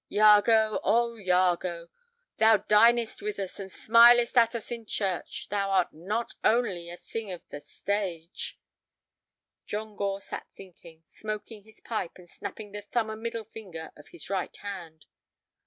[0.11, 1.87] Iago, oh Iago,
[2.37, 6.97] thou dinest with us and smilest at us in church, thou art not only a
[6.97, 8.57] thing of the stage!"
[9.67, 14.07] John Gore sat thinking, smoking his pipe, and snapping the thumb and middle finger of
[14.07, 15.05] his right hand.